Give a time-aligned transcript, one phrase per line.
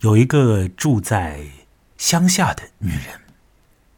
[0.00, 1.46] 有一个住在
[1.98, 3.20] 乡下的女人，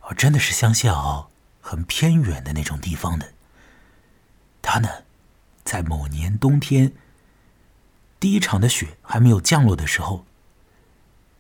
[0.01, 1.29] 哦，真的是乡下哦，
[1.61, 3.33] 很偏远的那种地方的。
[4.61, 4.89] 她呢，
[5.63, 6.93] 在某年冬天，
[8.19, 10.27] 第一场的雪还没有降落的时候，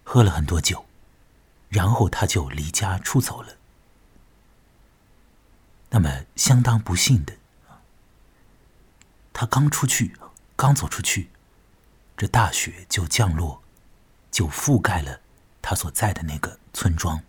[0.04, 0.86] 喝了很多酒，
[1.68, 3.56] 然后她就离家出走了。
[5.90, 7.34] 那么相当不幸的，
[9.32, 10.14] 她刚出去，
[10.54, 11.30] 刚走出去，
[12.16, 13.60] 这大雪就降落。
[14.32, 15.20] 就覆盖了
[15.60, 17.22] 他所在的那个村庄。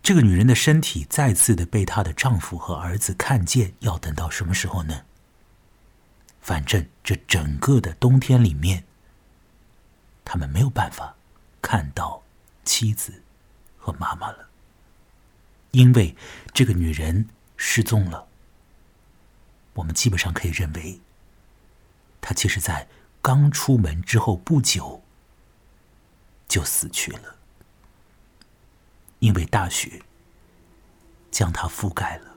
[0.00, 5.06] 这个女人的身体再次的被她的丈夫和儿子看见，要等到什么时候呢？
[6.42, 8.84] 反正这整个的冬天里面，
[10.22, 11.16] 他们没有办法
[11.62, 12.22] 看到
[12.66, 13.22] 妻子
[13.78, 14.50] 和妈妈了，
[15.70, 16.14] 因为
[16.52, 18.28] 这个女人失踪了。
[19.72, 21.00] 我们基本上可以认为，
[22.20, 22.86] 她其实，在。
[23.24, 25.00] 刚出门之后不久，
[26.46, 27.36] 就死去了，
[29.18, 30.02] 因为大雪
[31.30, 32.36] 将它覆盖了，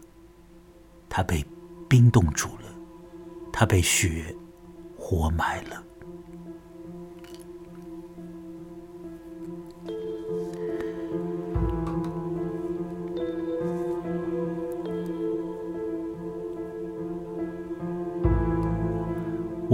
[1.09, 1.45] 它被
[1.89, 2.73] 冰冻住了，
[3.51, 4.33] 它被雪
[4.97, 5.83] 活埋了。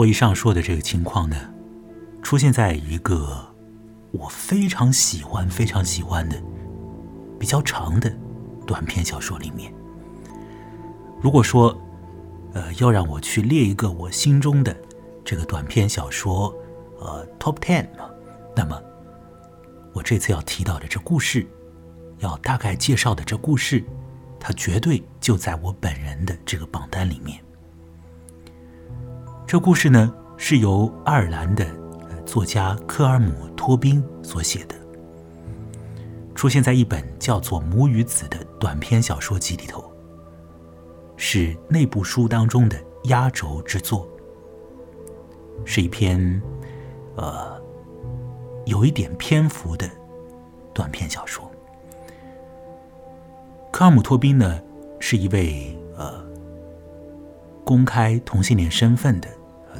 [0.03, 1.37] 我以上说的这个情况呢，
[2.21, 3.41] 出现在一个
[4.11, 6.35] 我非常喜欢、非常喜欢的
[7.39, 8.13] 比较长的
[8.67, 9.73] 短篇小说里面。
[11.21, 11.73] 如果说，
[12.51, 14.75] 呃，要让我去列一个我心中的
[15.23, 16.53] 这个短篇小说，
[16.99, 18.09] 呃，Top Ten 嘛，
[18.53, 18.77] 那么
[19.93, 21.47] 我这次要提到的这故事，
[22.19, 23.81] 要大概介绍的这故事，
[24.37, 27.41] 它绝对就在我本人的这个榜单里面。
[29.45, 31.65] 这故事呢，是由爱尔兰的
[32.25, 34.75] 作家科尔姆·托宾所写的，
[36.33, 39.83] 出现在一本叫做《母与子》的短篇小说集里头，
[41.17, 44.07] 是那部书当中的压轴之作，
[45.65, 46.41] 是一篇
[47.15, 47.61] 呃
[48.65, 49.87] 有一点篇幅的
[50.73, 51.47] 短篇小说。
[53.71, 54.59] 科尔姆·托宾呢，
[54.99, 55.77] 是一位
[57.63, 59.29] 公开同性恋身份的。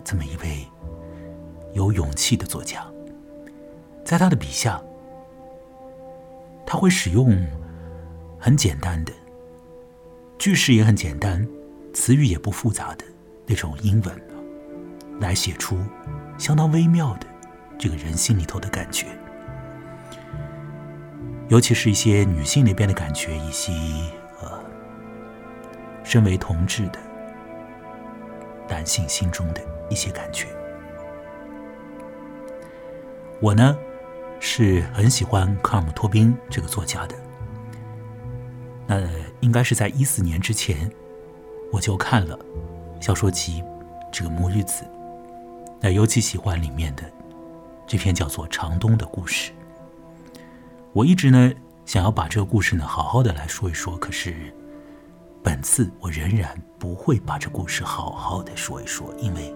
[0.03, 0.67] 这么一位
[1.71, 2.85] 有勇气的作家，
[4.03, 4.83] 在他的笔下，
[6.65, 7.47] 他会使用
[8.37, 9.13] 很简单的
[10.37, 11.47] 句式，也很简单，
[11.93, 13.05] 词语也不复杂的
[13.45, 14.21] 那种英文，
[15.21, 15.77] 来写出
[16.37, 17.27] 相当微妙的
[17.79, 19.05] 这个人心里头的感觉，
[21.47, 23.71] 尤其是一些女性那边的感觉，以及
[24.41, 24.59] 呃，
[26.03, 26.99] 身为同志的
[28.73, 29.61] 男性心中的。
[29.89, 30.47] 一些感觉，
[33.39, 33.77] 我呢
[34.39, 37.15] 是很喜欢科尔姆托宾这个作家的。
[38.87, 38.99] 那
[39.41, 40.89] 应该是在一四年之前，
[41.71, 42.39] 我就看了
[42.99, 43.61] 小说集
[44.11, 44.83] 《这个母与子》，
[45.79, 47.03] 那尤其喜欢里面的
[47.85, 49.51] 这篇叫做《长冬的故事》。
[50.93, 51.53] 我一直呢
[51.85, 54.51] 想要把这个故事呢好好的来说一说，可是
[55.43, 56.49] 本次我仍然
[56.79, 59.53] 不会把这故事好好的说一说，因为。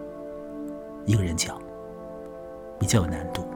[1.05, 1.57] 一个人讲
[2.77, 3.47] 比较有难度。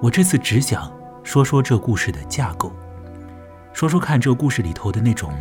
[0.00, 2.72] 我这次只想说说这故事的架构，
[3.72, 5.34] 说说看这故事里头的那种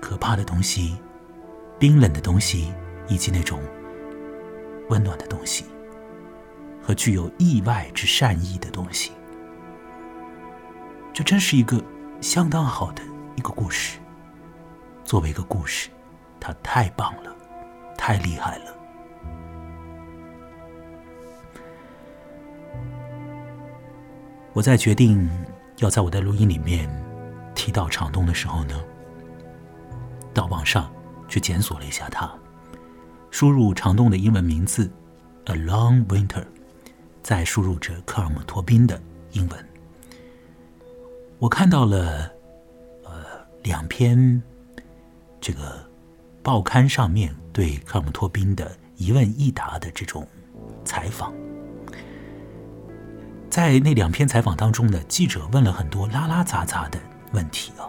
[0.00, 0.96] 可怕的东西、
[1.80, 2.72] 冰冷的东西，
[3.08, 3.60] 以及那种
[4.88, 5.64] 温暖的东西
[6.80, 9.10] 和具有意外之善意的东西。
[11.12, 11.82] 这真是一个
[12.20, 13.02] 相当好的
[13.38, 14.00] 一个故事。
[15.04, 15.90] 作为一个故事，
[16.40, 17.32] 它太棒了，
[17.96, 18.74] 太厉害了。
[24.52, 25.30] 我在决定
[25.76, 26.90] 要在我的录音里面
[27.54, 28.74] 提到长洞的时候呢，
[30.34, 30.92] 到网上
[31.28, 32.28] 去检索了一下它，
[33.30, 34.90] 输入长洞的英文名字
[35.44, 36.44] “A Long Winter”，
[37.22, 39.00] 再输入着科尔姆托宾的
[39.30, 39.68] 英文，
[41.38, 42.32] 我看到了
[43.68, 44.42] 两篇
[45.42, 45.86] 这个
[46.42, 50.26] 报刊上面对克尔姆托宾的一问一答的这种
[50.86, 51.34] 采访。
[53.50, 56.98] 在那两篇采访当中呢，记者问了很多拉拉杂杂的
[57.32, 57.84] 问题啊，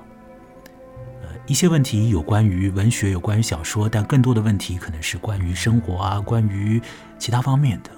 [1.22, 6.82] 呃，一些问题有关于文学，有关于小说，但更多的问题可能是关于生活啊，关于
[7.18, 7.90] 其他方面的，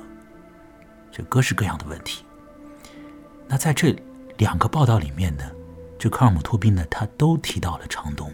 [1.12, 2.24] 这各式各样的问题。
[3.48, 3.96] 那在这
[4.38, 5.44] 两个报道里面呢，
[6.02, 8.34] 这科尔姆托宾呢，他都提到了长冬，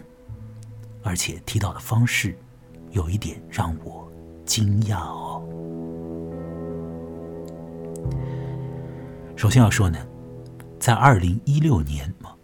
[1.02, 2.34] 而且提到的方式
[2.92, 4.10] 有一点让我
[4.46, 5.42] 惊讶哦。
[9.36, 9.98] 首先要说呢，
[10.80, 12.34] 在二零一六年嘛，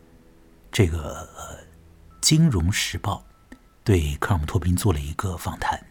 [0.71, 1.27] 这个
[2.21, 3.25] 《金融时报》
[3.83, 5.83] 对科尔姆托宾做了一个访谈，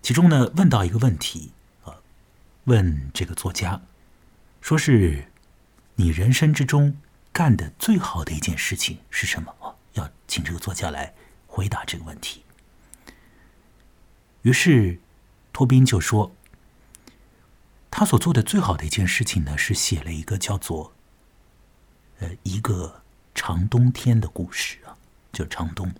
[0.00, 1.52] 其中呢问到一个问题
[1.84, 1.92] 啊，
[2.64, 3.78] 问这个作家，
[4.62, 5.22] 说是
[5.96, 6.96] 你人生之中
[7.32, 9.74] 干的最好的一件事情是什么啊？
[9.94, 11.14] 要请这个作家来
[11.46, 12.44] 回答这个问题。
[14.42, 14.98] 于是
[15.52, 16.34] 托宾就说。
[17.92, 20.92] 他所做的最好的一件事情呢，是写了一个叫做
[22.20, 23.02] “呃一个
[23.34, 24.96] 长冬天”的故事啊，
[25.32, 25.92] 就长冬。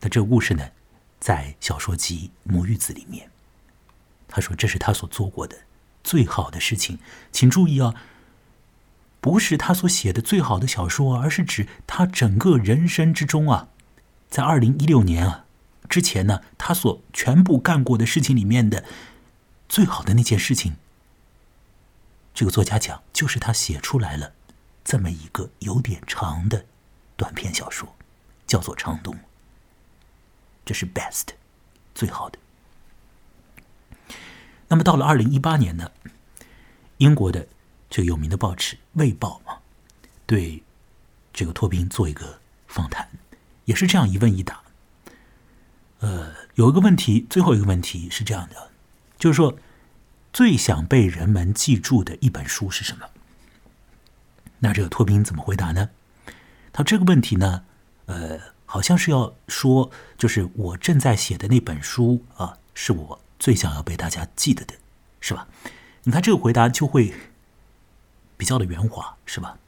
[0.00, 0.66] 那这个故事呢，
[1.20, 3.30] 在小说集《母与子》里面。
[4.26, 5.54] 他说这是他所做过的
[6.02, 6.98] 最好的事情。
[7.30, 7.94] 请注意啊，
[9.20, 13.68] 不是他所写的最好的小说，而是指他整个人生之中啊，
[14.28, 15.44] 在二零一六年啊
[15.88, 18.84] 之前呢，他所全部干过的事情里面的
[19.68, 20.76] 最好的那件事情。
[22.32, 24.32] 这个作家讲，就是他写出来了
[24.84, 26.66] 这么一个有点长的
[27.16, 27.96] 短篇小说，
[28.46, 29.14] 叫做《长冬》。
[30.64, 31.28] 这是 best
[31.94, 32.38] 最好的。
[34.68, 35.90] 那么到了二零一八年呢，
[36.98, 37.48] 英国的
[37.90, 39.58] 这个有名的报纸《卫报》嘛，
[40.26, 40.62] 对
[41.32, 43.08] 这个托宾做一个访谈，
[43.64, 44.60] 也是这样一问一答。
[46.00, 48.70] 呃，有一个问题，最后一个问题是这样的，
[49.18, 49.58] 就是说。
[50.30, 53.08] 最想被人们记住的一本书是什么？
[54.58, 55.88] 那这个托宾怎么回答呢？
[56.70, 57.64] 他这个问题呢，
[58.04, 64.74] 呃，好像是要说，就是我正在写的那本书啊，是我最想要被大家记得的，
[65.18, 65.48] 是吧？
[66.04, 67.14] 你看这个回答就会
[68.38, 69.58] 比较的圆滑，是吧？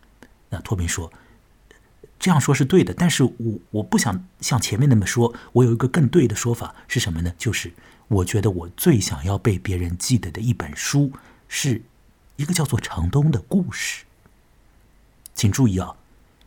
[0.49, 1.13] 那托宾说，
[2.19, 3.35] 这样说是对的，但是我
[3.71, 7.35] 我不想像前面那么说，我有一个更对的说法是什么呢？
[7.37, 7.71] 就是。
[8.11, 11.13] 我觉得我最想要被别人记得的一本书，
[11.47, 11.81] 是
[12.35, 14.05] 一个叫做《长冬》的故事。
[15.33, 15.95] 请注意啊，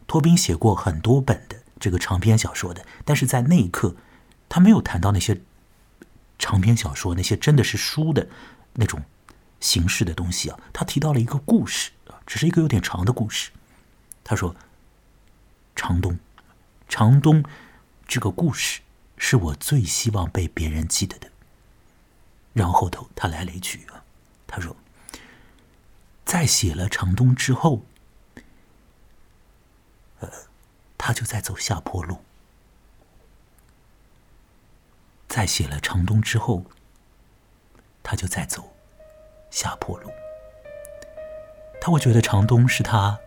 [0.05, 3.95] 托宾写过很多本的这个长篇小说的，但是在那一刻，
[4.49, 5.39] 他没有谈到那些
[6.37, 8.27] 长篇小说，那些真的是书的
[8.73, 9.01] 那种
[9.61, 10.59] 形式的东西啊。
[10.73, 11.91] 他提到了一个故事，
[12.33, 13.51] 只是一个有点长的故事。
[14.23, 14.55] 他说
[15.77, 16.17] ：“长东，
[16.89, 17.45] 长东，
[18.07, 18.81] 这个故事
[19.19, 21.29] 是我最希望被别人记得的。”
[22.51, 24.03] 然后头他来了一句啊，
[24.47, 24.75] 他说
[26.25, 27.83] ：“在写了长东之后，
[30.21, 30.27] 呃，
[30.97, 32.17] 他就在走下坡路。
[35.27, 36.65] 在写了长东之后，
[38.01, 38.75] 他就在走
[39.51, 40.11] 下坡路。
[41.85, 43.19] 他会觉得长冬是他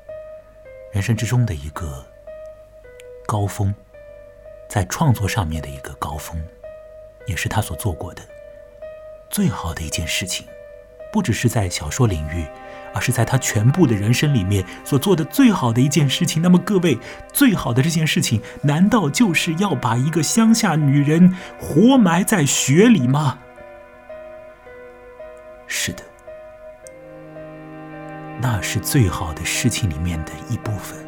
[0.91, 2.03] 人生之中的一个
[3.27, 3.75] 高峰，
[4.67, 6.43] 在创作上面的一个高峰，
[7.27, 8.23] 也是他所做过的。”
[9.29, 10.47] 最好的一件事情，
[11.13, 12.47] 不只是在小说领域，
[12.95, 16.41] 而是在他全部的人生里面所做的最好的一件事情。
[16.41, 16.97] 那么，各位，
[17.35, 23.39] 最好的这件事情，难道就是要把一个乡下女人活埋在雪里吗？
[25.67, 26.03] 是的，
[28.41, 30.99] 那是最好的事情里面的一部分。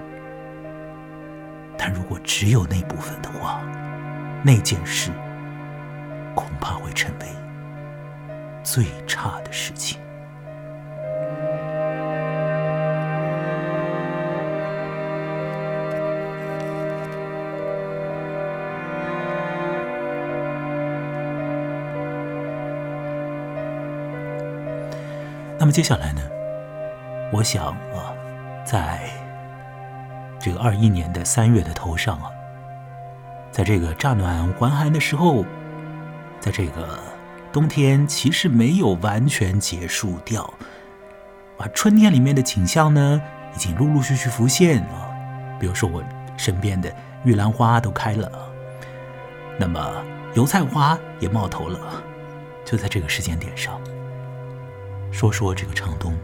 [1.76, 3.62] 但如果只有那部分的话，
[4.42, 5.10] 那件事
[6.34, 7.26] 恐怕会成为……
[8.64, 9.98] 最差的事情。
[25.58, 26.20] 那么接下来呢？
[27.32, 28.14] 我想啊，
[28.64, 29.00] 在
[30.40, 32.30] 这个二一年的三月的头上啊，
[33.50, 35.44] 在这个乍暖还寒的时候，
[36.40, 36.98] 在这个。
[37.50, 40.42] 冬天其实没有完全结束掉，
[41.56, 43.22] 啊，春天里面的景象呢，
[43.56, 45.08] 已经陆陆续续浮现啊。
[45.58, 46.04] 比如说我
[46.36, 46.94] 身边的
[47.24, 48.30] 玉兰花都开了，
[49.58, 49.80] 那么
[50.34, 51.78] 油菜花也冒头了。
[52.66, 53.80] 就在这个时间点上，
[55.10, 56.14] 说说这个长冬，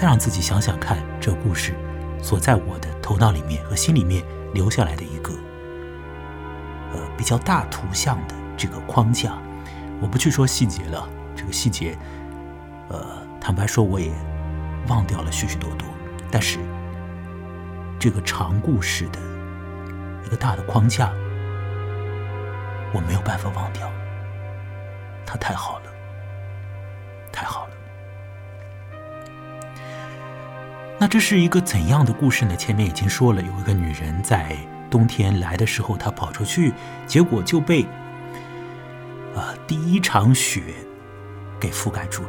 [0.00, 1.74] 再让自己想想看这故事
[2.22, 5.30] 所在我的头脑里面和心里面留下来的一个，
[6.94, 8.34] 呃，比较大图像的。
[8.56, 9.36] 这个框架，
[10.00, 11.06] 我不去说细节了。
[11.36, 11.98] 这个细节，
[12.88, 13.04] 呃，
[13.38, 14.10] 坦白说，我也
[14.88, 15.86] 忘掉了许许多多。
[16.30, 16.58] 但是，
[17.98, 19.20] 这个长故事的
[20.24, 21.12] 一个大的框架，
[22.94, 23.92] 我没有办法忘掉。
[25.26, 25.89] 它太好了，
[31.10, 32.54] 这是一个怎样的故事呢？
[32.54, 34.56] 前面已经说了，有一个女人在
[34.88, 36.72] 冬天来的时候，她跑出去，
[37.04, 37.82] 结果就被。
[39.34, 40.62] 啊，第一场雪
[41.58, 42.28] 给覆盖住了。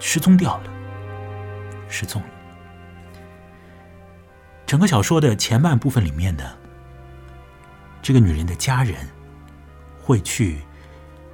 [0.00, 0.64] 失踪掉了，
[1.88, 2.28] 失踪了。
[4.66, 6.42] 整个小说的前半部分里面呢，
[8.02, 8.96] 这个女人的家人
[10.02, 10.58] 会去，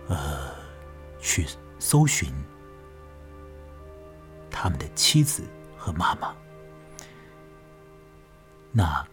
[0.08, 0.18] 呃，
[1.18, 1.46] 去
[1.78, 2.30] 搜寻
[4.62, 5.42] 他们的妻子
[5.74, 6.36] 和妈妈。
[8.72, 9.08] 那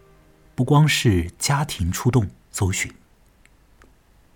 [0.54, 2.94] 不光是家庭出动搜寻，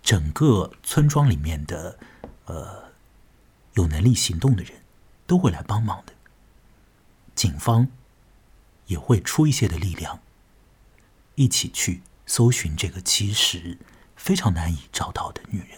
[0.01, 1.99] 整个村庄里面的
[2.45, 2.85] 呃
[3.73, 4.73] 有能力行动的人
[5.27, 6.13] 都会来帮忙的。
[7.35, 7.87] 警方
[8.87, 10.19] 也会出一些的力量，
[11.35, 13.77] 一起去搜寻这个其实
[14.15, 15.77] 非常难以找到的女人，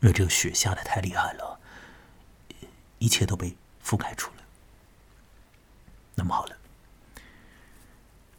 [0.00, 1.58] 因为这个雪下的太厉害了，
[2.98, 4.39] 一切都被覆盖住了。
[6.20, 6.56] 那么好了。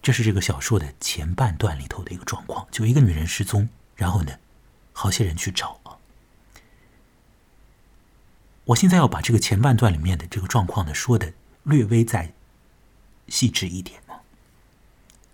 [0.03, 4.38] 这是这个小说的前半段里头的一个状况，就一个女人失踪，然后呢，
[4.93, 5.97] 好些人去找啊。
[8.65, 11.33] 我现在要把这个前半段里面的这个状况呢说的
[11.63, 12.33] 略微再
[13.27, 14.21] 细致一点嘛，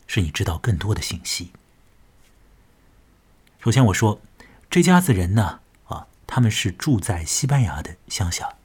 [0.08, 1.51] 是你知道更多的信息。
[3.60, 4.22] 首先我说，
[4.70, 8.57] 这家子人呢，啊，他们是住在西班牙的乡下。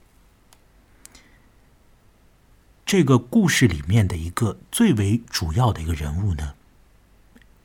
[2.92, 6.52] 这个故事里面的一个最为主要的一个人物呢，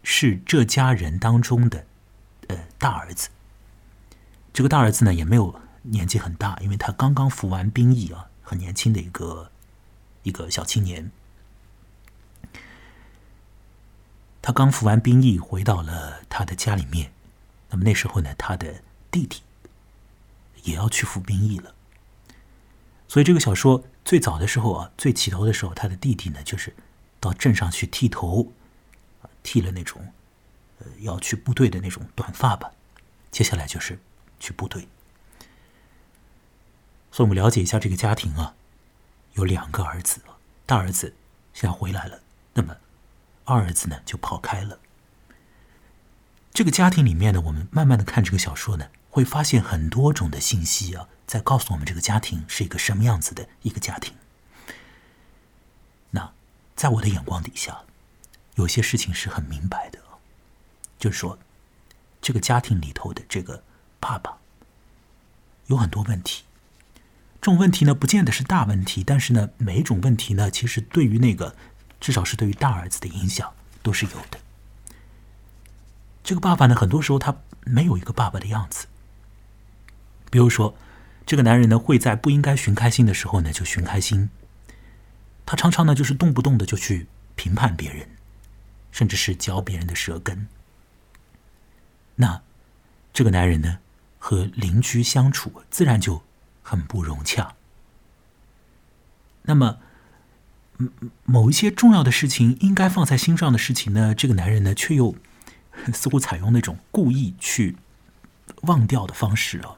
[0.01, 1.85] 是这家人当中的
[2.47, 3.27] 呃大儿子。
[4.53, 9.51] 这个大儿子呢也没有年纪很大，因为他刚刚服完兵役啊，很年轻的一个
[10.23, 11.11] 一个小青年。
[14.41, 17.11] 他刚服完兵役，回到了他的家里面。
[17.69, 18.81] 那么那时候呢，他的
[19.11, 19.41] 弟弟
[20.63, 21.73] 也要去服兵役了。
[23.09, 26.73] 所以这个小说最早的时候啊，最起头的时候，他的弟弟呢，就是
[27.19, 28.53] 到镇上去剃头，
[29.43, 30.13] 剃了那种
[30.79, 32.71] 呃要去部队的那种短发吧。
[33.31, 33.99] 接下来就是
[34.39, 34.87] 去部队。
[37.11, 38.55] 所以我们了解一下这个家庭啊，
[39.33, 40.21] 有两个儿子，
[40.65, 41.13] 大儿子
[41.53, 42.21] 现在回来了，
[42.53, 42.77] 那么
[43.43, 44.79] 二儿子呢就跑开了。
[46.53, 51.09] 这个家庭里面呢，我们慢慢的看这个小说呢，会发现很多种的信息啊。
[51.27, 54.13] 在告诉我们这个家庭是一个什么样子的一个家庭。
[56.11, 56.31] 那
[56.73, 57.81] 在我的眼光底下，
[58.55, 59.99] 有些事情是很明白的，
[60.97, 61.37] 就是说，
[62.21, 63.61] 这个家庭里头的这个
[63.99, 64.37] 爸爸
[65.65, 66.45] 有很多问题。
[67.41, 71.57] 这种问题呢，不见得是大问题，但是呢，每一种问题呢，其实对于那个，
[71.99, 73.53] 至少是对于大儿子的影响
[73.83, 74.39] 都是有的。
[76.23, 78.87] 这个爸爸呢，很多时候他没有一个爸爸的样子，
[80.31, 80.73] 比如说。
[81.27, 84.29] 这个男人呢，会在不应该寻开心的时候呢，就寻开心。
[85.45, 88.07] 他常常呢，就是动不动的就去评判别人，
[88.91, 90.47] 甚至是嚼别人的舌根。
[92.15, 92.41] 那
[93.11, 93.79] 这个男人呢，
[94.17, 96.23] 和邻居相处自然就
[96.63, 97.55] 很不融洽。
[99.43, 99.79] 那么，
[101.25, 105.13] 某一些重要的事情应该放在心上的事情呢，这个男人呢，却又
[105.93, 107.75] 似乎采用那种故意去
[108.61, 109.75] 忘掉的方式啊。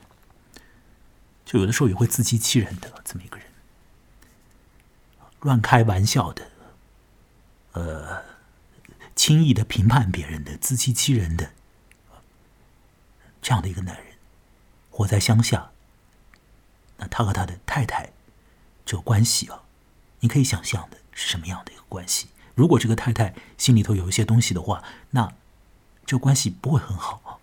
[1.49, 3.47] 就有的时候也会自欺欺人的这么一个人，
[5.39, 6.47] 乱开玩笑的，
[7.71, 8.23] 呃，
[9.15, 11.51] 轻易的评判别人的，自欺欺人的，
[13.41, 14.13] 这样的一个男人，
[14.91, 15.71] 活在乡下。
[16.97, 18.11] 那他和他的太太
[18.85, 19.63] 这个关系啊，
[20.19, 22.27] 你可以想象的是什么样的一个关系？
[22.53, 25.33] 如果这个太太心里头有一些东西的话，那
[26.05, 27.41] 这关系不会很好啊。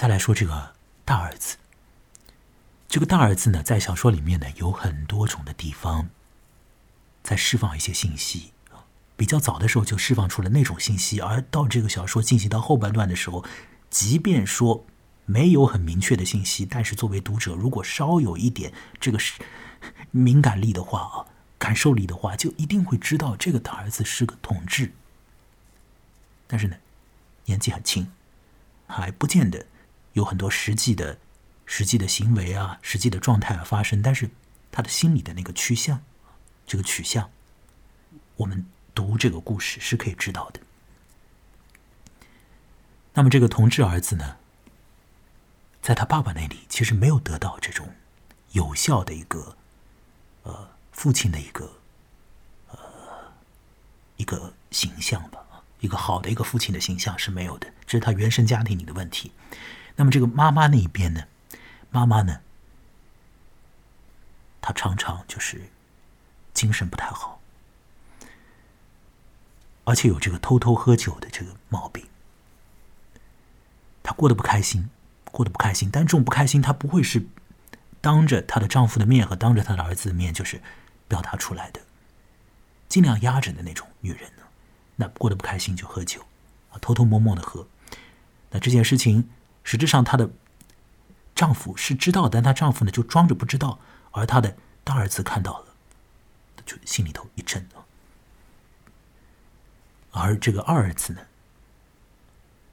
[0.00, 0.72] 再来说这个
[1.04, 1.58] 大儿子，
[2.88, 6.08] 这个大儿子呢，在小说里面呢，有很多种的地方
[7.22, 8.54] 在释放一些信息
[9.14, 13.44] 比较早的时候就释放出了那种信息，而到这个小说进行到后半段的时候，
[13.90, 14.86] 即便说
[15.26, 19.38] 没有很明确的信息，但是作为读者，如果稍有一点这个是
[20.12, 21.26] 敏感力的话啊，
[21.58, 24.92] 感受力的话，就一定会知道这个大儿子是个同志。
[26.46, 26.76] 但是呢，
[27.44, 28.10] 年纪很轻，
[28.86, 29.66] 还不见得。
[30.12, 31.18] 有很多实际的、
[31.66, 34.30] 实际的行为啊，实际的状态啊发生，但是
[34.72, 36.02] 他的心里的那个趋向，
[36.66, 37.30] 这个取向，
[38.36, 40.60] 我们读这个故事是可以知道的。
[43.14, 44.36] 那么这个同志儿子呢，
[45.82, 47.94] 在他爸爸那里其实没有得到这种
[48.52, 49.56] 有效的一个
[50.42, 51.72] 呃父亲的一个
[52.68, 52.78] 呃
[54.16, 55.40] 一个形象吧，
[55.80, 59.32] 一个好的一个父亲的形象是没有的，这是他原生家庭里的问题。
[60.00, 61.24] 那么这个妈妈那一边呢？
[61.90, 62.40] 妈妈呢？
[64.62, 65.68] 她常常就是
[66.54, 67.38] 精神不太好，
[69.84, 72.06] 而且有这个偷偷喝酒的这个毛病。
[74.02, 74.88] 她过得不开心，
[75.26, 75.90] 过得不开心。
[75.92, 77.26] 但这种不开心，她不会是
[78.00, 80.62] 当着她的丈夫的面和当着她的儿子的面，就是
[81.08, 81.82] 表达出来的，
[82.88, 84.44] 尽量压着的那种女人呢。
[84.96, 86.24] 那过得不开心就喝酒，
[86.70, 87.68] 啊，偷偷摸摸的喝。
[88.50, 89.28] 那这件事情
[89.64, 90.30] 实质上她的
[91.34, 93.78] 丈夫是知道，但她丈夫呢就装着不知道，
[94.10, 95.66] 而她的大儿子看到了，
[96.66, 97.84] 就心里头一震啊。
[100.12, 101.22] 而这个二儿子呢，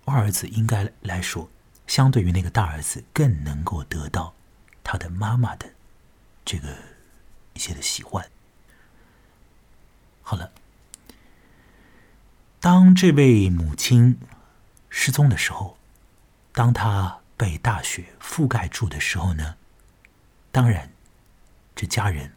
[0.06, 1.50] 二儿子应该来说。
[1.86, 4.34] 相对于那个大儿子，更能够得到
[4.84, 5.70] 他的妈妈的
[6.44, 6.75] 这个
[7.53, 8.29] 一些的喜欢。
[10.22, 10.51] 好了，
[12.60, 14.20] 当这位母亲
[14.89, 15.76] 失踪的时候，
[16.58, 19.58] 当他被大雪覆盖住的时候呢，
[20.52, 20.92] 当然，
[21.76, 22.34] 这家人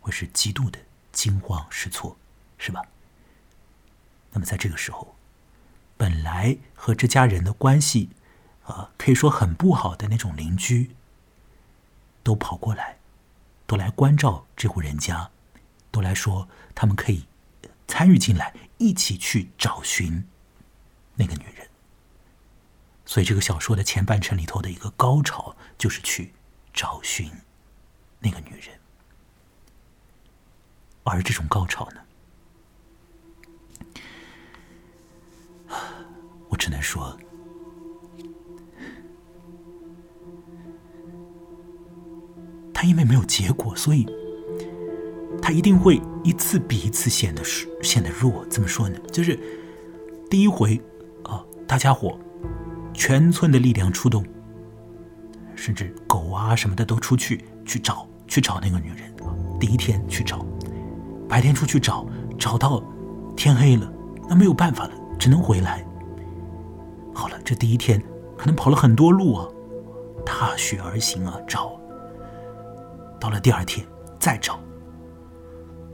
[0.00, 0.80] 会是极度的
[1.12, 2.16] 惊慌失措，
[2.58, 2.82] 是吧？
[4.32, 5.14] 那么在这个时候，
[5.96, 8.10] 本来和这家人的关系。
[8.64, 10.96] 啊，可以说很不好的那种邻居，
[12.24, 12.98] 都跑过来，
[13.64, 15.30] 都来关照这户人家，
[15.92, 17.28] 都来说他们可以
[17.86, 20.26] 参与进来，一起去找寻
[21.14, 21.68] 那个女人。
[23.06, 26.34] 所以，这个小说的前半程里头的一个高潮，就是去
[26.74, 27.30] 找寻
[28.18, 28.78] 那个女人。
[31.04, 32.00] 而这种高潮呢，
[36.48, 37.16] 我只能说。
[42.74, 44.04] 他因为没有结果，所以
[45.40, 47.42] 他一定会一次比一次显得
[47.82, 48.44] 显得弱。
[48.46, 48.98] 怎么说呢？
[49.10, 49.38] 就是
[50.28, 50.78] 第一回
[51.24, 52.20] 啊，大家伙
[52.96, 54.24] 全村的力量出动，
[55.54, 59.14] 甚至狗啊什么的都出去去找去找那个女人。
[59.60, 60.44] 第一天去找，
[61.28, 62.04] 白天出去找，
[62.38, 62.82] 找到
[63.36, 63.92] 天黑了，
[64.28, 65.84] 那没有办法了，只能回来。
[67.14, 68.02] 好了，这第一天
[68.36, 69.46] 可能跑了很多路啊，
[70.24, 71.78] 踏雪而行啊，找。
[73.20, 73.86] 到了第二天
[74.18, 74.58] 再找，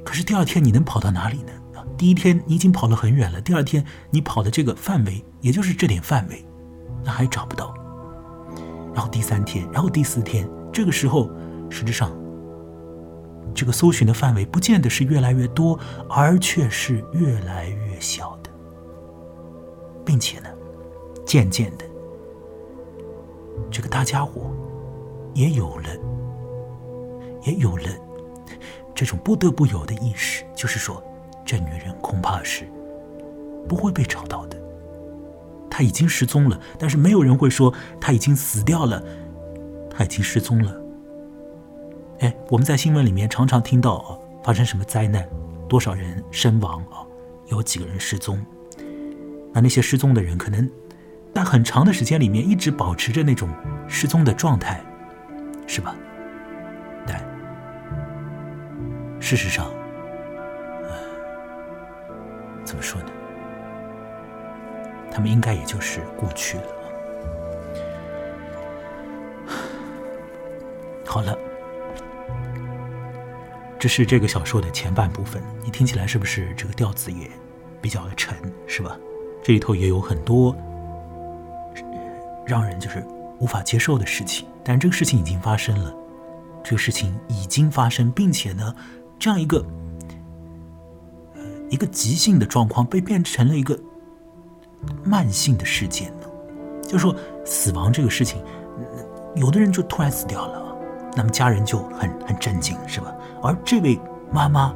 [0.05, 1.53] 可是第二天你能跑到哪里呢？
[1.97, 6.45] 第一天你已经跑了很远了，第二天你跑的这个范围也就是这点范围，
[7.05, 7.75] 那还找不到。
[8.95, 11.31] 然后第三天，然后第四天，这个时候
[11.71, 12.11] 实质上，
[13.55, 18.51] 这个搜寻的范围不见得是越来越多，而却是越来越小的，
[20.05, 20.49] 并且呢，
[21.25, 21.85] 渐渐的，
[23.71, 24.51] 这个大家伙
[25.35, 25.89] 也有了。
[27.45, 27.89] 也有了
[28.95, 31.03] 这种不得不有的意识，就是说，
[31.45, 32.69] 这女人恐怕是
[33.69, 34.57] 不会被找到的。
[35.75, 39.03] 他已经失踪了，但是没有人会说他已经死掉了，
[39.91, 40.79] 他已经失踪了。
[42.21, 45.27] 哎，我们在新闻里面常常听到啊，发生什么灾难，
[45.67, 47.01] 多少人身亡啊，
[47.47, 48.39] 有几个人失踪。
[49.55, 50.71] 那那些失踪的人，可能
[51.35, 53.49] 在很长的时间里面一直保持着那种
[53.89, 54.79] 失踪的状态，
[55.67, 55.97] 是吧？
[57.07, 57.19] 但
[59.19, 59.71] 事实上，
[62.63, 63.09] 怎么说呢？
[65.13, 66.65] 他们应该也就是故去了。
[71.07, 71.37] 好了，
[73.79, 75.43] 这是这个小说的前半部分。
[75.63, 77.31] 你听起来是不是这个调子也
[77.81, 78.35] 比较的沉，
[78.67, 78.99] 是吧？
[79.43, 80.57] 这里头也有很多
[82.47, 83.05] 让人就是
[83.39, 84.47] 无法接受的事情。
[84.65, 85.95] 但这个事情已经发生了，
[86.65, 88.75] 这个事情已经发生，并且呢。
[89.19, 89.65] 这样一个，
[91.71, 93.79] 一个急性的状况被变成了一个
[95.05, 96.27] 慢性的事件呢，
[96.83, 97.15] 就是说
[97.45, 98.43] 死亡这个事情，
[99.35, 100.77] 有的人就突然死掉了，
[101.17, 103.15] 那么家人就很很震惊，是吧？
[103.43, 103.99] 而这位
[104.33, 104.75] 妈妈，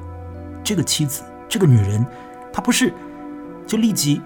[0.65, 2.05] 这个妻子，这个女人，
[2.53, 2.93] 她不是
[3.67, 4.21] 就立即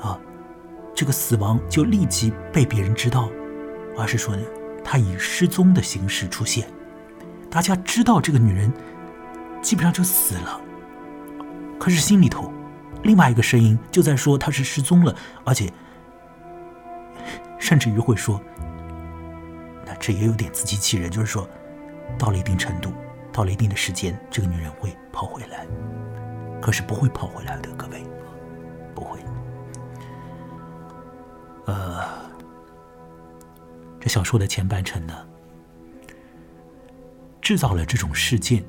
[0.00, 0.18] 啊，
[0.94, 3.28] 这个死亡就立即被别人知道，
[3.98, 4.42] 而是说呢，
[4.84, 6.66] 她以失踪的形式出现，
[7.50, 8.72] 大家知道这个女人。
[9.62, 10.60] 基本上就死了，
[11.78, 12.52] 可是心里头，
[13.04, 15.14] 另外一个声音就在说他是失踪了，
[15.44, 15.72] 而且
[17.58, 18.40] 甚至于会说，
[19.86, 21.48] 那这也有点自欺欺人，就是说，
[22.18, 22.92] 到了一定程度，
[23.32, 25.66] 到了一定的时间，这个女人会跑回来，
[26.60, 28.02] 可是不会跑回来的，各位，
[28.94, 29.18] 不会。
[31.66, 32.04] 呃，
[34.00, 35.14] 这小说的前半程呢，
[37.40, 38.64] 制造了这种事件。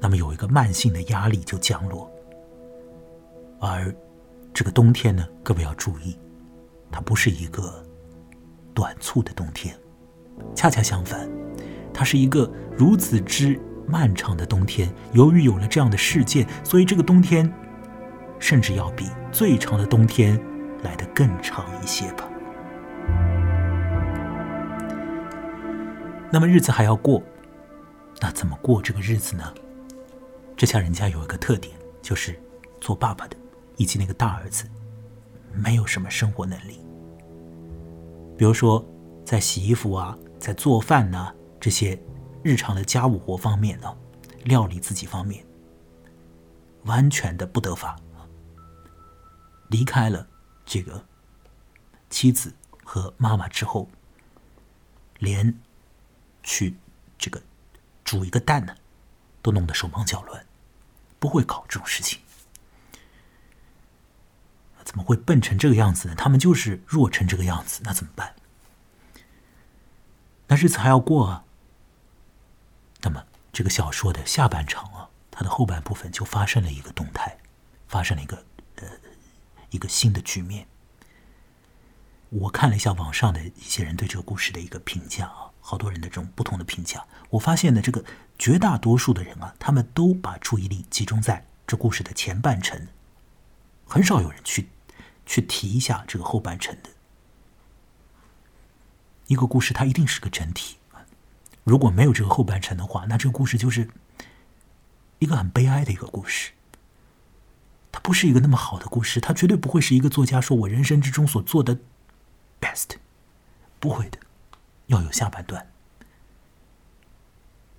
[0.00, 2.10] 那么有一个慢性的压力就降落，
[3.64, 3.94] 而
[4.52, 6.18] 这个冬天呢，各位要注意，
[6.90, 7.80] 它不是一个
[8.74, 9.72] 短促的冬天，
[10.52, 11.30] 恰恰相反，
[11.94, 14.92] 它是一个如此之漫长的冬天。
[15.12, 17.48] 由于有了这样的事件，所以这个冬天
[18.40, 20.36] 甚至要比最长的冬天
[20.82, 22.28] 来得更长一些吧。
[26.32, 27.22] 那么日子还要过，
[28.20, 29.54] 那怎么过这个日子呢？
[30.56, 31.72] 这家人家有一个特点，
[32.02, 32.36] 就是
[32.80, 33.36] 做爸爸的
[33.76, 34.68] 以及那个大儿子，
[35.54, 36.80] 没有什么生活能力。
[38.36, 38.84] 比如说，
[39.24, 42.00] 在洗衣服啊，在做饭呐这些
[42.42, 43.96] 日常的家务活方面呢，
[44.44, 45.44] 料理自己方面，
[46.84, 47.96] 完全的不得法。
[49.68, 50.26] 离开了
[50.66, 51.02] 这个
[52.10, 52.52] 妻子
[52.84, 53.88] 和妈妈之后，
[55.18, 55.58] 连
[56.42, 56.76] 去
[57.16, 57.40] 这个
[58.04, 58.74] 煮一个蛋呢，
[59.40, 60.44] 都弄得手忙脚乱，
[61.18, 62.18] 不会搞这种事情。
[64.84, 66.14] 怎么会笨成这个样子呢？
[66.14, 68.34] 他们就是弱成这个样子，那怎么办？
[70.48, 71.44] 那日子还要过啊。
[73.02, 77.38] 那么这个小说的下半场啊，它的后半部分就发生了一个动态，
[77.88, 78.44] 发生了一个
[78.76, 78.88] 呃
[79.70, 80.66] 一个新的局面。
[82.28, 88.04] 我看了一下网上的一些人对这个故事的一个评价啊，好多人的这种不同的评价，我发现呢，这个
[88.38, 92.88] 绝大多数的人啊，他们都把注意力集中在这故事的前半程。
[93.92, 94.70] 很少有人去
[95.26, 96.88] 去提一下这个后半程的
[99.26, 100.78] 一个故事，它一定是个整体。
[101.62, 103.90] 如果没有这个后半程的话，那这个故事就是
[105.18, 106.52] 一个很悲哀的一个故事。
[107.92, 111.78] 它不是一个那么好的故事，它绝对不会是一个作家说我人生之中所做的
[112.62, 112.96] best，
[113.78, 114.18] 不会的，
[114.86, 115.70] 要有下半段。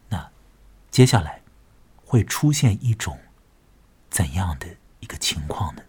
[0.10, 0.30] 那
[0.92, 1.42] 接下来
[2.06, 3.20] 会出现一种
[4.12, 4.68] 怎样的
[5.00, 5.82] 一个情况呢？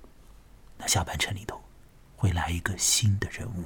[0.87, 1.61] 下半程里头
[2.17, 3.65] 会来一个新的人物，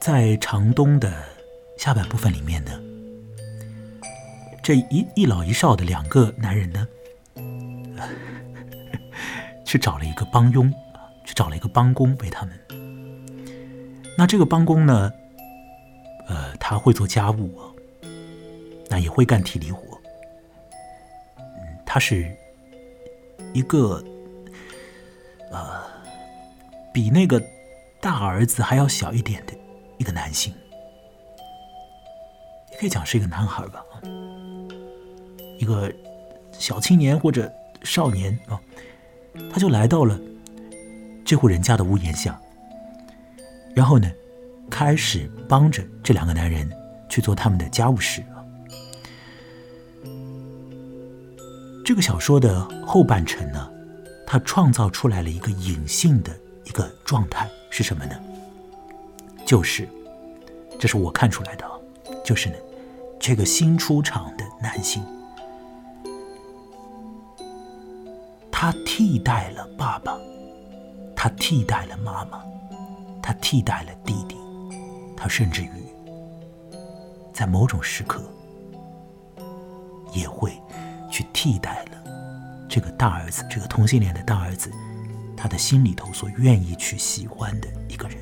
[0.00, 1.24] 在长东的
[1.78, 2.80] 下半部分里面呢，
[4.62, 6.86] 这一一老一少的两个男人呢，
[9.64, 10.72] 去找了一个帮佣，
[11.24, 12.58] 去找了一个帮工为他们。
[14.18, 15.12] 那这个帮工呢？
[16.30, 17.74] 呃，他会做家务啊，
[18.88, 20.00] 那也会干体力活。
[21.84, 22.30] 他是
[23.52, 24.00] 一个
[25.50, 25.82] 呃，
[26.94, 27.42] 比那个
[28.00, 29.52] 大儿子还要小一点的
[29.98, 30.54] 一个男性，
[32.78, 33.84] 可以讲是一个男孩吧，
[35.58, 35.92] 一个
[36.52, 38.60] 小青年或者少年啊，
[39.52, 40.16] 他就来到了
[41.24, 42.40] 这户人家的屋檐下，
[43.74, 44.08] 然后呢？
[44.80, 46.66] 开始帮着这两个男人
[47.06, 48.24] 去做他们的家务事
[51.84, 53.70] 这个小说的后半程呢，
[54.26, 58.18] 它创造出来了一个隐性的一个状态是什么呢？
[59.44, 59.86] 就是，
[60.78, 61.72] 这是我看出来的啊，
[62.24, 62.54] 就是呢，
[63.20, 65.04] 这个新出场的男性，
[68.50, 70.16] 他替代了爸爸，
[71.14, 72.42] 他替代了妈妈，
[73.22, 74.39] 他替代了弟弟。
[75.22, 75.70] 他甚至于
[77.30, 78.22] 在某种时刻
[80.14, 80.50] 也会
[81.10, 82.02] 去替代了
[82.66, 84.72] 这个大儿子，这个同性恋的大儿子，
[85.36, 88.16] 他的心里头所愿意去喜欢的一个人。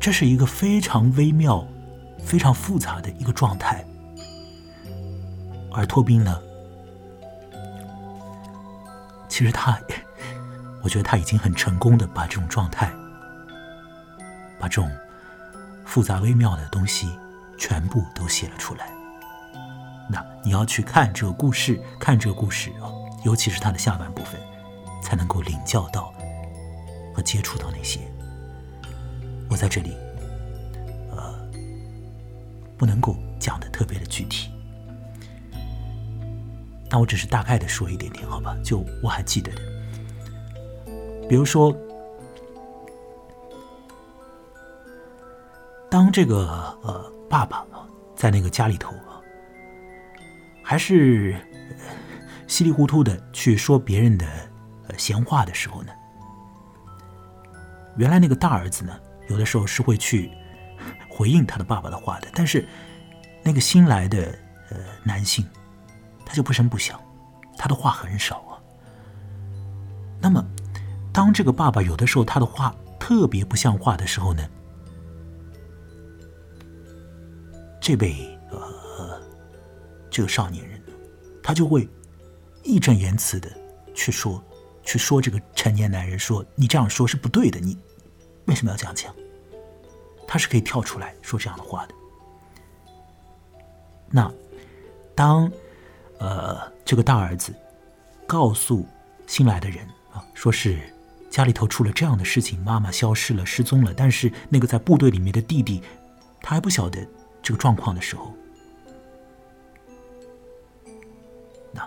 [0.00, 1.62] 这是一个非常微妙、
[2.24, 3.84] 非常复杂的一个状态，
[5.70, 6.40] 而托宾呢，
[9.28, 9.78] 其实他。
[10.82, 12.90] 我觉得他已经很成功的把这种状态，
[14.58, 14.90] 把这种
[15.84, 17.10] 复杂微妙的东西
[17.58, 18.90] 全部都写了出来。
[20.08, 22.88] 那你要去看这个故事，看这个故事啊，
[23.24, 24.40] 尤其是它的下半部分，
[25.02, 26.12] 才能够领教到
[27.14, 28.00] 和接触到那些。
[29.48, 29.96] 我在这里，
[31.10, 31.34] 呃，
[32.78, 34.50] 不能够讲的特别的具体，
[36.88, 38.56] 那我只是大概的说一点点，好吧？
[38.64, 39.60] 就我还记得的。
[41.30, 41.72] 比如说，
[45.88, 47.64] 当这个呃爸爸
[48.16, 49.22] 在那个家里头啊，
[50.60, 51.36] 还是
[52.48, 54.26] 稀里糊涂的去说别人的
[54.98, 55.92] 闲话的时候呢，
[57.96, 60.32] 原来那个大儿子呢，有的时候是会去
[61.08, 62.68] 回应他的爸爸的话的，但是
[63.44, 64.36] 那个新来的
[64.70, 65.48] 呃男性，
[66.26, 67.00] 他就不声不响，
[67.56, 68.58] 他的话很少啊，
[70.20, 70.44] 那么。
[71.12, 74.48] 当这个爸爸有的时候他的话特别不像话的时候呢，
[77.80, 79.20] 这位呃
[80.10, 80.92] 这个少年人呢，
[81.42, 81.88] 他就会
[82.62, 83.50] 义正言辞的
[83.94, 84.42] 去说，
[84.82, 87.76] 去说这个成年男人说你这样说是不对的，你
[88.46, 89.14] 为什么要这样讲？
[90.26, 91.94] 他是可以跳出来说这样的话的。
[94.10, 94.32] 那
[95.14, 95.50] 当
[96.18, 97.52] 呃，这个大儿子
[98.26, 98.86] 告诉
[99.26, 100.78] 新来的人啊，说是
[101.30, 103.94] 家里头出了这样的事情，妈妈消失了，失踪了。
[103.94, 105.80] 但是那个在部队里面的弟弟，
[106.42, 107.06] 他还不晓得
[107.40, 108.34] 这个状况的时候，
[111.72, 111.86] 那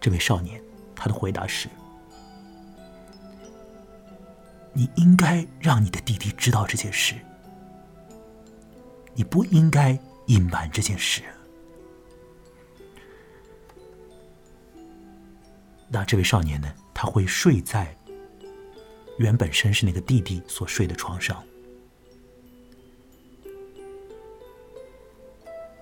[0.00, 0.60] 这位少年
[0.96, 1.68] 他的回答是：
[4.72, 7.14] 你应该让你的弟弟知道这件事，
[9.14, 9.96] 你不应该
[10.26, 11.22] 隐瞒这件事。
[15.88, 16.68] 那这位少年呢？
[16.98, 17.94] 他会睡在
[19.18, 21.44] 原本身是那个弟弟所睡的床上。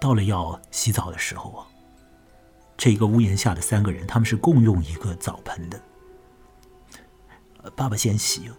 [0.00, 1.66] 到了要洗澡的时候啊，
[2.76, 5.80] 这一个屋檐下的三个人，他们是共用一个澡盆的。
[7.76, 8.50] 爸爸先洗，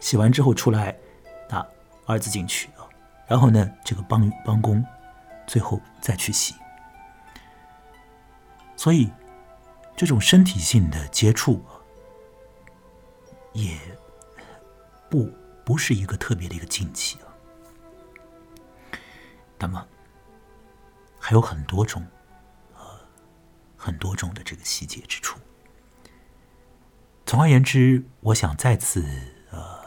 [0.00, 0.96] 洗完之后出来，
[1.50, 1.66] 那
[2.06, 2.86] 儿子进去啊，
[3.26, 4.84] 然后呢，这个帮帮工
[5.48, 6.54] 最后再去洗。
[8.76, 9.10] 所以。
[9.96, 11.64] 这种身体性的接触，
[13.54, 13.78] 也
[15.08, 15.32] 不
[15.64, 17.32] 不是一个特别的一个禁忌啊。
[19.58, 19.86] 那么
[21.18, 22.06] 还有很多种，
[22.74, 22.82] 呃，
[23.76, 25.38] 很多种的这个细节之处。
[27.24, 29.02] 总而言之，我想再次
[29.50, 29.80] 呃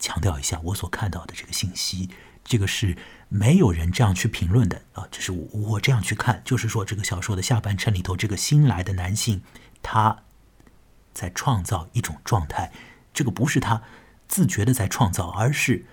[0.00, 2.10] 强调一下我所看到的这个信息。
[2.44, 2.96] 这个是
[3.28, 9.44] 没有人这样去评论的啊，这是我我这样去看，就是说这个小说的下半程里头，这个新来的男性
[9.80, 10.24] 他
[11.12, 12.72] 在创造一种状态，
[13.12, 13.82] 这个不是他
[14.28, 15.84] 自觉的在创造，而是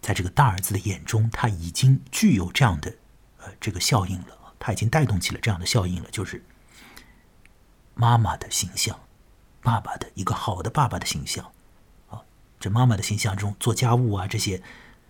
[0.00, 2.94] 在这个大儿子的眼中，他已经具有这样的
[3.38, 6.44] 呃这个效应了，他已经带动起了这样的效应了，就是
[7.94, 8.98] 妈妈的形象，
[9.62, 11.44] 爸爸的一个好的爸爸的形象。
[12.08, 12.22] 啊
[12.58, 14.62] 这妈妈的形象中做家务啊，这些，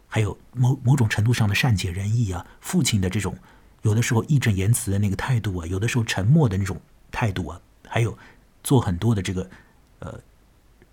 [0.09, 3.37] 还有某某种程度上的善解人意啊，父亲的这种
[3.83, 7.61] 有的时候义正言辞的那个态度啊，有的时候沉默的那种态度啊，
[7.93, 8.17] 还有
[8.65, 9.51] 做很多的这个
[9.99, 10.19] 呃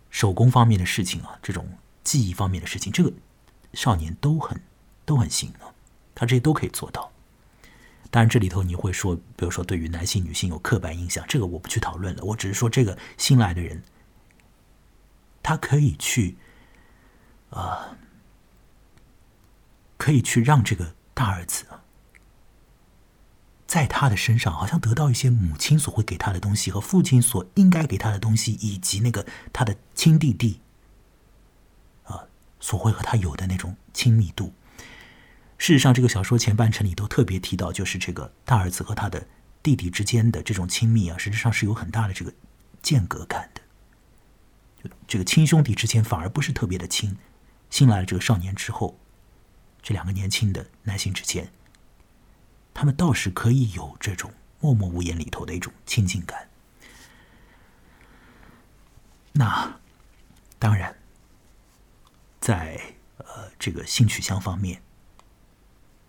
[0.09, 1.65] 手工方面的事情啊，这种
[2.03, 3.13] 技艺方面的事情，这个
[3.73, 4.61] 少年都很
[5.05, 5.71] 都很行啊，
[6.13, 7.09] 他这些都可以做到。
[8.11, 13.81] 当然，这里头你会说，比如说对于男性、女性有刻板印象，这个我不去讨论了，我只是说这个新来的人，
[15.41, 16.35] 他可以去。
[17.51, 17.97] 啊，
[19.97, 21.65] 可以去让这个大儿子
[23.69, 30.59] 在他的身上，好像得到一些母亲所会给他的东西和父亲所应该给他的东西，以及那个他的亲弟弟
[32.05, 32.23] 啊
[32.59, 34.51] 所会和他有的那种亲密度。
[35.59, 39.27] 事实上，这个小说前半程里都特别提到，就是这个大儿子和他的
[39.61, 42.33] 弟弟之间的这种亲密啊，实际上是有很大的这个
[42.81, 44.89] 间隔感的。
[45.07, 47.15] 这个亲兄弟之间反而不是特别的亲。
[47.69, 48.97] 新来的这个少年之后，
[49.83, 51.51] 这两个年轻的男性之间，
[52.73, 56.49] 他们倒是可以有这种默默无言里头的一种亲近感。
[59.33, 59.79] 那
[60.57, 60.95] 当然，
[62.39, 62.79] 在
[63.17, 64.81] 呃这个性取向方面，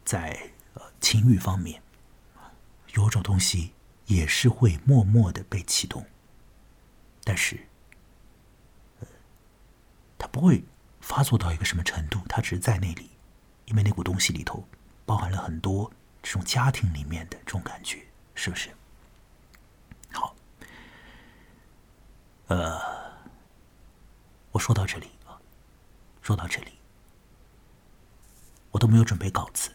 [0.04, 1.82] 在呃情欲方面，
[2.94, 3.72] 有种东西
[4.06, 6.06] 也是会默默的被启动，
[7.24, 7.66] 但是，
[10.18, 10.64] 它，不会。
[11.02, 12.20] 发作到一个什么程度？
[12.28, 13.10] 他只是在那里，
[13.64, 14.68] 因为那股东西里头
[15.06, 15.90] 包含了很多
[16.22, 18.04] 这种家庭里面的这种感觉，
[18.34, 18.70] 是不是？
[20.12, 20.34] 好，
[22.48, 22.80] 呃，
[24.52, 25.40] 我说到这里啊，
[26.22, 26.72] 说到这里，
[28.70, 29.70] 我都没有准备稿子，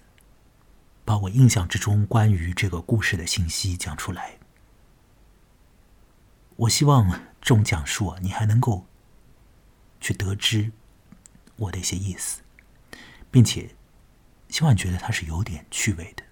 [1.03, 4.37] 把我印象之中关于这个故事的信息讲出来。
[6.57, 7.09] 我希望
[7.41, 8.85] 这种讲述啊，你还能够
[9.99, 10.71] 去得知。
[11.57, 12.41] 我的一些意思，
[13.31, 13.73] 并且
[14.49, 16.24] 希望你觉得它是有点趣味的。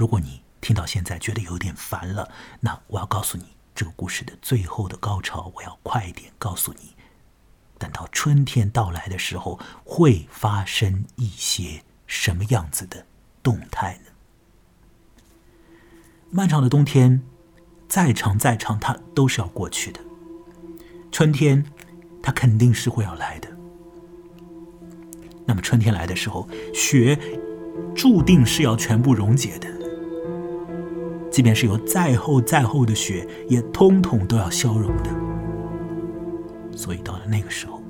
[0.00, 6.94] 如果你听到现在觉得有点烦了，那我要告诉你，这个故事的最后的高潮，我要快一点告诉你。
[7.76, 13.04] 等到春天到来的时候，会发生一些什么样子的
[13.42, 14.10] 动态呢？
[16.30, 17.20] 漫长的冬天，
[17.86, 20.00] 再长再长，它都是要过去的。
[21.12, 21.62] 春天。
[22.22, 23.48] 它肯定是会要来的。
[25.46, 27.18] 那么春天来的时候，雪
[27.94, 29.79] 注定是要全部溶解的。
[31.30, 35.10] 即便是有再厚再厚的雪，也通通都要消融的。
[36.76, 37.80] 所以到了那个时候，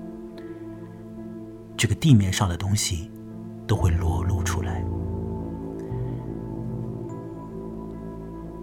[1.76, 3.10] 这个地面上的东西
[3.66, 4.84] 都会裸露出来。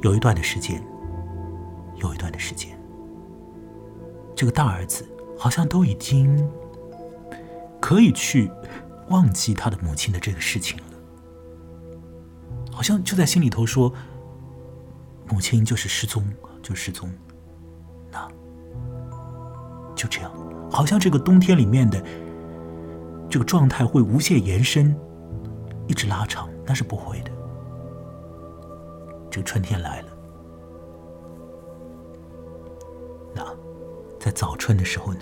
[0.02, 0.82] 有一段的时间，
[1.96, 2.78] 有一段的时间，
[4.36, 5.06] 这个大儿子。
[5.40, 6.50] 好像都已经
[7.80, 8.50] 可以去
[9.10, 10.84] 忘记他的母亲的这个事情了。
[12.72, 13.94] 好像就在心里头说
[15.30, 16.24] ：“母亲就是失踪，
[16.62, 17.10] 就失踪。”
[18.12, 18.28] 那
[19.96, 20.32] 就这样，
[20.72, 22.02] 好像这个冬天里面的
[23.30, 24.96] 这个状态会无限延伸，
[25.88, 27.32] 一直拉长，那是不会的。
[29.30, 30.08] 这个春天来了，
[33.36, 33.44] 那
[34.18, 35.20] 在早春的时候呢，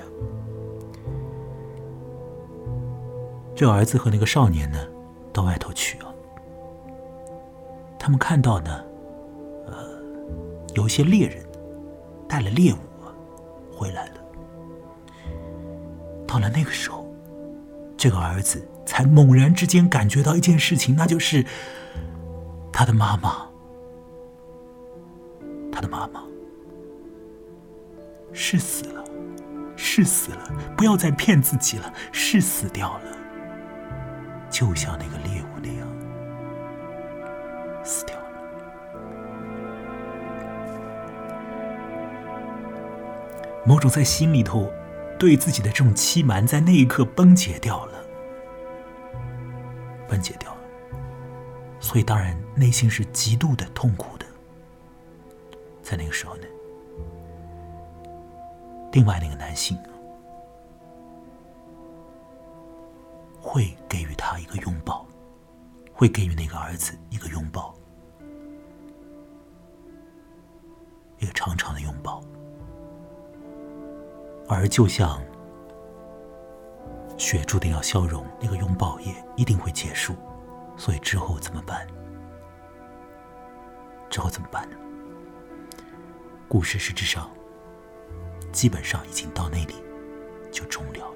[3.55, 4.77] 这儿子和那个少年呢，
[5.33, 6.13] 到外头去啊。
[7.99, 8.84] 他们看到呢，
[10.75, 11.43] 有些猎人
[12.29, 12.77] 带了猎物
[13.73, 14.13] 回来了。
[16.27, 17.05] 到了那个时候，
[17.97, 21.45] 这个儿子才猛然之间感觉到一件事情，那就是
[22.71, 23.47] 他的妈妈，
[25.71, 26.21] 他的妈妈。
[28.37, 29.01] 是死了，
[29.77, 33.17] 是死了，不要再骗自己了，是死掉了，
[34.49, 35.34] 就像那个猎
[43.65, 44.71] 某种在心里头
[45.17, 48.05] 对自己的这种欺瞒，在那一刻崩解掉了，
[50.07, 50.61] 崩解掉了。
[51.79, 54.25] 所以当然内心是极度的痛苦的。
[55.81, 56.43] 在那个时候呢，
[58.91, 59.77] 另外那个男性
[63.41, 65.05] 会给予他一个拥抱。
[65.97, 67.73] 会给予那个儿子一个拥抱，
[71.19, 72.21] 一个长长的拥抱，
[74.47, 75.21] 而就像
[77.17, 80.15] 雪注定要消融，那个拥抱也一定会结束，
[80.77, 81.87] 所以之后怎么办？
[84.09, 84.77] 之后怎么办呢？
[86.47, 87.29] 故事实质上
[88.51, 89.83] 基本上已经到那里
[90.51, 91.14] 就终了。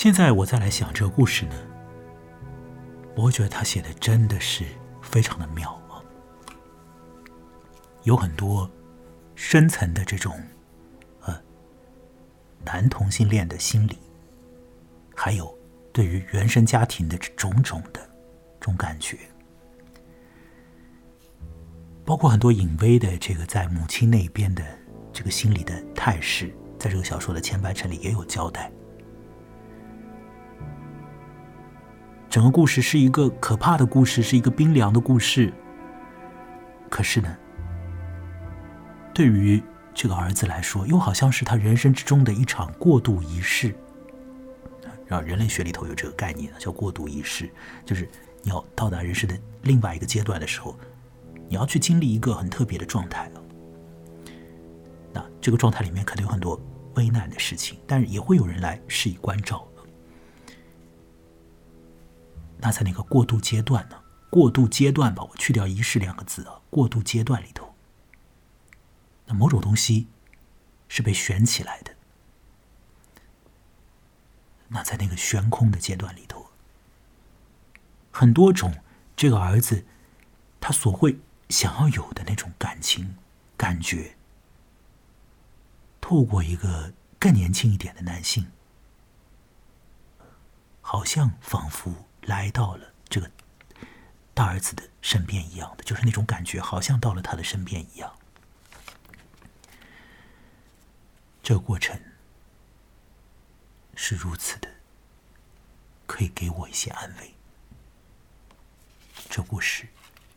[0.00, 1.54] 现在我再来想这个故事呢，
[3.14, 4.64] 我觉得他写的真的是
[5.02, 6.00] 非常的妙啊，
[8.04, 8.66] 有很多
[9.34, 10.42] 深层的这种
[11.20, 11.38] 呃
[12.64, 13.98] 男同性恋的心理，
[15.14, 15.54] 还有
[15.92, 18.00] 对于原生家庭的种种的
[18.58, 19.18] 这种感觉，
[22.06, 24.64] 包括很多隐微的这个在母亲那边的
[25.12, 28.72] 这个心理的态势，在这个小说的前半程里也有交代。
[32.30, 35.52] 整个故事是一个可怕的故事，是一个冰凉的故事。
[36.88, 37.36] 可是呢，
[39.12, 39.60] 对于
[39.92, 43.74] 这个儿子来说，又好像是他人生之中的一场过渡仪式。
[45.08, 47.50] 让人类学里头有这个概念，叫过渡仪式，
[47.84, 48.08] 就是
[48.42, 50.78] 你要到达人生的另外一个阶段的时候，
[51.48, 53.28] 你要去经历一个很特别的状态
[55.12, 56.60] 那这个状态里面可能有很多
[56.94, 59.66] 危难的事情，但是也会有人来施以关照。
[62.62, 64.02] 那在那个过渡阶段呢？
[64.28, 66.60] 过渡阶段吧，我去掉“仪式”两个字啊。
[66.70, 67.74] 过渡阶段里头，
[69.26, 70.06] 那某种东西
[70.88, 71.96] 是被悬起来的。
[74.68, 76.50] 那在那个悬空的阶段里头，
[78.12, 78.82] 很多种
[79.16, 79.84] 这个儿子
[80.60, 81.18] 他所会
[81.48, 83.16] 想要有的那种感情
[83.56, 84.16] 感觉，
[86.00, 88.52] 透过一个更年轻一点的男性，
[90.80, 92.06] 好像仿佛。
[92.30, 93.28] 来到了这个
[94.32, 98.14] 大儿子的身边一样的，就是那种感觉，好像到了他的身边一样。
[101.42, 102.00] 这个过程
[103.96, 104.68] 是如此的，
[106.06, 107.34] 可以给我一些安慰。
[109.28, 109.88] 这故事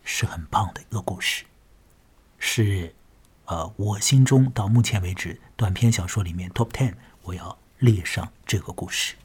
[0.04, 1.46] 是很棒的一个故事，
[2.40, 2.96] 是
[3.46, 9.16] 呃，我心中到目前为止短篇小说里面 top ten，我要列上这个故事。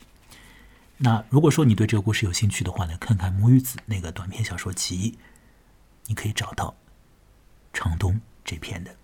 [0.99, 5.16] 那如果说你对这个故事有兴趣的话呢，看看母与子那个短篇小说集，
[6.07, 6.74] 你可以找到
[7.72, 8.94] 长东这篇的。